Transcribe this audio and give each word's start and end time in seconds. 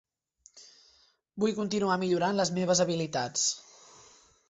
Vull 1.45 1.53
continuar 1.59 1.99
millorant 2.07 2.41
les 2.43 2.55
meves 2.59 2.85
habilitats. 2.89 3.49